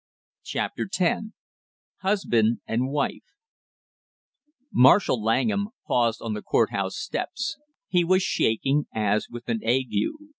CHAPTER 0.41 0.87
TEN 0.87 1.33
HUSBAND 1.97 2.61
AND 2.65 2.89
WIFE 2.89 3.21
Marshall 4.73 5.21
Langham 5.23 5.67
paused 5.85 6.23
on 6.23 6.33
the 6.33 6.41
court 6.41 6.71
house 6.71 6.97
steps; 6.97 7.59
he 7.87 8.03
was 8.03 8.23
shaking 8.23 8.87
as 8.95 9.27
with 9.29 9.47
an 9.47 9.63
ague. 9.63 9.93